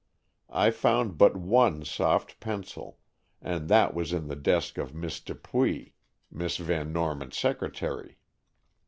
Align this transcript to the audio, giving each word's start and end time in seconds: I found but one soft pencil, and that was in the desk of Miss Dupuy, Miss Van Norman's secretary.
I 0.49 0.71
found 0.71 1.19
but 1.19 1.35
one 1.37 1.85
soft 1.85 2.39
pencil, 2.39 2.97
and 3.39 3.69
that 3.69 3.93
was 3.93 4.11
in 4.13 4.29
the 4.29 4.35
desk 4.35 4.79
of 4.79 4.95
Miss 4.95 5.19
Dupuy, 5.19 5.93
Miss 6.31 6.57
Van 6.57 6.91
Norman's 6.91 7.37
secretary. 7.37 8.17